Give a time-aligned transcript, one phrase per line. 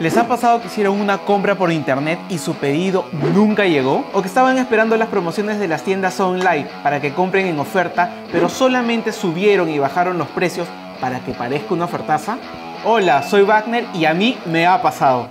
[0.00, 4.04] ¿Les ha pasado que hicieron una compra por internet y su pedido nunca llegó?
[4.12, 8.12] ¿O que estaban esperando las promociones de las tiendas online para que compren en oferta,
[8.32, 10.66] pero solamente subieron y bajaron los precios
[11.00, 12.38] para que parezca una ofertaza?
[12.84, 15.28] Hola, soy Wagner y a mí me ha pasado.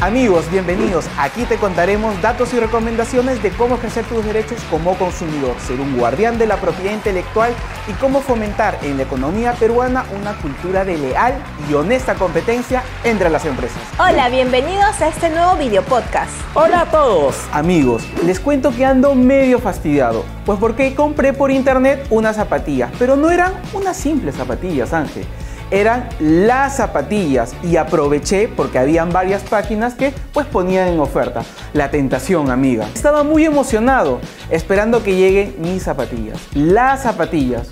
[0.00, 1.06] Amigos, bienvenidos.
[1.18, 5.98] Aquí te contaremos datos y recomendaciones de cómo ejercer tus derechos como consumidor, ser un
[5.98, 7.52] guardián de la propiedad intelectual
[7.88, 11.34] y cómo fomentar en la economía peruana una cultura de leal
[11.68, 13.82] y honesta competencia entre las empresas.
[13.98, 16.30] Hola, bienvenidos a este nuevo video podcast.
[16.54, 17.34] Hola a todos.
[17.50, 23.16] Amigos, les cuento que ando medio fastidiado, pues porque compré por internet unas zapatillas, pero
[23.16, 25.26] no eran unas simples zapatillas, Ángel
[25.70, 31.42] eran las zapatillas y aproveché porque habían varias páginas que pues ponían en oferta.
[31.72, 32.88] La tentación, amiga.
[32.94, 36.38] Estaba muy emocionado esperando que lleguen mis zapatillas.
[36.54, 37.68] Las zapatillas.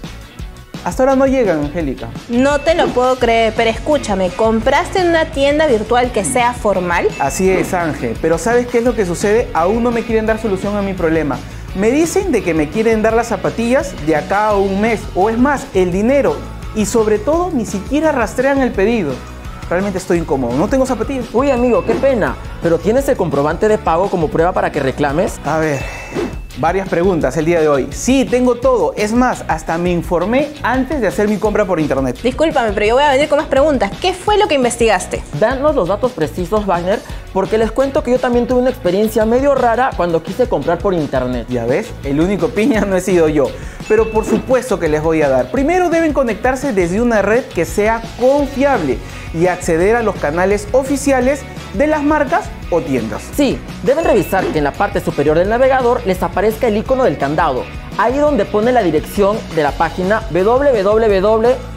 [0.84, 2.08] Hasta ahora no llegan, Angélica.
[2.28, 7.08] No te lo puedo creer, pero escúchame, ¿compraste en una tienda virtual que sea formal?
[7.18, 9.48] Así es, Ángel, pero ¿sabes qué es lo que sucede?
[9.52, 11.40] Aún no me quieren dar solución a mi problema.
[11.74, 15.28] Me dicen de que me quieren dar las zapatillas de acá a un mes, o
[15.28, 16.36] es más, el dinero
[16.76, 19.12] y sobre todo ni siquiera rastrean el pedido.
[19.68, 21.26] Realmente estoy incómodo, no tengo zapatillas.
[21.32, 25.40] Uy amigo, qué pena, pero ¿tienes el comprobante de pago como prueba para que reclames?
[25.44, 25.80] A ver,
[26.58, 27.88] varias preguntas el día de hoy.
[27.90, 28.94] Sí, tengo todo.
[28.96, 32.20] Es más, hasta me informé antes de hacer mi compra por internet.
[32.22, 33.90] Discúlpame, pero yo voy a venir con más preguntas.
[34.00, 35.22] ¿Qué fue lo que investigaste?
[35.40, 37.00] Danos los datos precisos, Wagner,
[37.36, 40.94] porque les cuento que yo también tuve una experiencia medio rara cuando quise comprar por
[40.94, 41.46] internet.
[41.50, 43.48] Ya ves, el único piña no he sido yo.
[43.86, 45.50] Pero por supuesto que les voy a dar.
[45.50, 48.96] Primero deben conectarse desde una red que sea confiable
[49.34, 51.42] y acceder a los canales oficiales
[51.74, 53.22] de las marcas o tiendas.
[53.36, 57.18] Sí, deben revisar que en la parte superior del navegador les aparezca el icono del
[57.18, 57.64] candado,
[57.98, 61.75] ahí donde pone la dirección de la página www.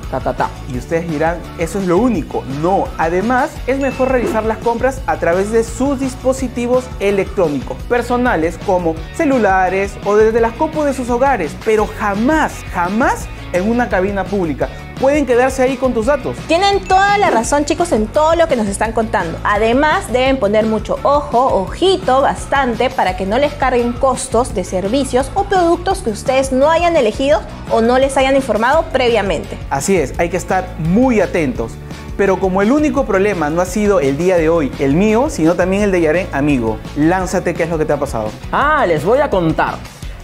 [0.71, 2.43] Y ustedes dirán, eso es lo único.
[2.61, 8.95] No, además es mejor realizar las compras a través de sus dispositivos electrónicos personales como
[9.15, 14.69] celulares o desde las copos de sus hogares, pero jamás, jamás en una cabina pública
[14.99, 16.37] pueden quedarse ahí con tus datos.
[16.47, 19.37] Tienen toda la razón chicos en todo lo que nos están contando.
[19.43, 25.31] Además deben poner mucho ojo, ojito, bastante para que no les carguen costos de servicios
[25.35, 29.57] o productos que ustedes no hayan elegido o no les hayan informado previamente.
[29.69, 31.71] Así es, hay que estar muy atentos.
[32.17, 35.55] Pero como el único problema no ha sido el día de hoy el mío, sino
[35.55, 38.29] también el de Yaren, amigo, lánzate qué es lo que te ha pasado.
[38.51, 39.75] Ah, les voy a contar.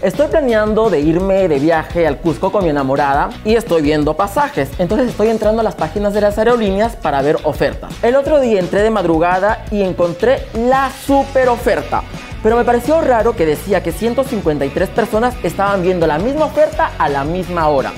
[0.01, 4.69] Estoy planeando de irme de viaje al Cusco con mi enamorada y estoy viendo pasajes.
[4.77, 7.93] Entonces estoy entrando a las páginas de las aerolíneas para ver ofertas.
[8.03, 12.03] El otro día entré de madrugada y encontré la super oferta.
[12.43, 17.07] Pero me pareció raro que decía que 153 personas estaban viendo la misma oferta a
[17.07, 17.93] la misma hora.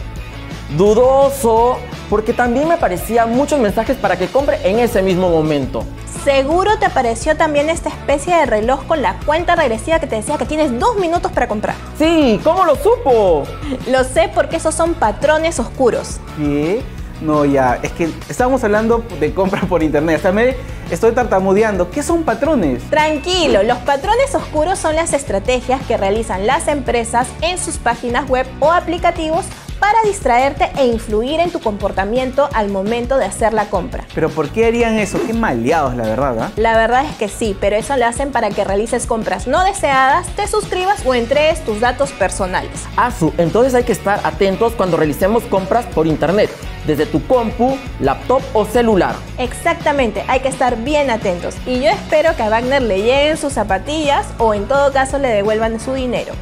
[0.78, 1.80] Dudoso,
[2.12, 5.84] porque también me aparecían muchos mensajes para que compre en ese mismo momento.
[6.27, 10.38] Seguro te apareció también esta especie de reloj con la cuenta regresiva que te decía
[10.38, 11.77] que tienes dos minutos para comprar.
[11.97, 13.45] Sí, ¿cómo lo supo?
[13.89, 16.19] Lo sé porque esos son patrones oscuros.
[16.35, 16.81] ¿Qué?
[17.21, 20.17] No, ya, es que estamos hablando de compra por internet.
[20.17, 20.57] Hasta me
[20.91, 21.89] estoy tartamudeando.
[21.89, 22.83] ¿Qué son patrones?
[22.89, 28.45] Tranquilo, los patrones oscuros son las estrategias que realizan las empresas en sus páginas web
[28.59, 29.45] o aplicativos
[29.79, 34.05] para distraerte e influir en tu comportamiento al momento de hacer la compra.
[34.13, 35.19] ¿Pero por qué harían eso?
[35.25, 36.39] Qué maleados, la verdad.
[36.39, 36.51] ¿ah?
[36.55, 40.27] La verdad es que sí, pero eso lo hacen para que realices compras no deseadas,
[40.35, 42.85] te suscribas o entregues tus datos personales.
[42.95, 46.49] Asu, entonces hay que estar atentos cuando realicemos compras por internet,
[46.85, 49.15] desde tu compu, laptop o celular.
[49.38, 51.55] Exactamente, hay que estar bien atentos.
[51.65, 55.29] Y yo espero que a Wagner le lleguen sus zapatillas o en todo caso le
[55.29, 56.33] devuelvan su dinero.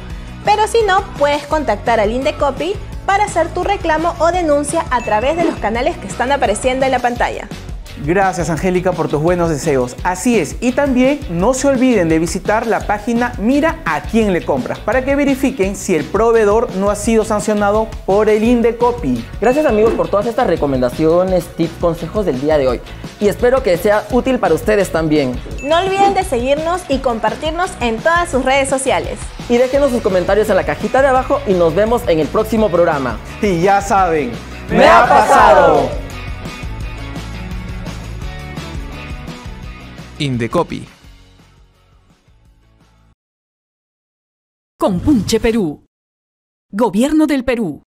[0.44, 2.74] Pero si no, puedes contactar al Indecopy
[3.06, 6.92] para hacer tu reclamo o denuncia a través de los canales que están apareciendo en
[6.92, 7.48] la pantalla.
[8.04, 9.96] Gracias Angélica por tus buenos deseos.
[10.02, 14.44] Así es, y también no se olviden de visitar la página Mira a quién le
[14.44, 19.24] compras para que verifiquen si el proveedor no ha sido sancionado por el Indecopy.
[19.40, 22.80] Gracias amigos por todas estas recomendaciones, tips, consejos del día de hoy
[23.20, 25.38] y espero que sea útil para ustedes también.
[25.62, 29.18] No olviden de seguirnos y compartirnos en todas sus redes sociales.
[29.48, 32.68] Y déjenos sus comentarios en la cajita de abajo y nos vemos en el próximo
[32.68, 33.18] programa.
[33.40, 34.32] Y ya saben,
[34.70, 36.05] ¡me ha pasado!
[40.18, 40.88] Indecopy.
[44.78, 45.84] Compunche Perú.
[46.72, 47.85] Gobierno del Perú.